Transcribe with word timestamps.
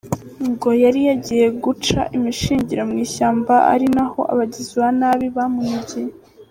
Ngo 0.49 0.69
yari 0.83 1.01
yagiye 1.09 1.47
guca 1.63 1.99
imishingiriro 2.17 2.83
mu 2.91 2.95
ishyamba 3.05 3.55
ari 3.73 3.87
na 3.95 4.05
ho 4.11 4.21
abagizi 4.31 4.73
ba 4.79 4.89
nabi 4.99 5.27
bamunigiye. 5.37 6.11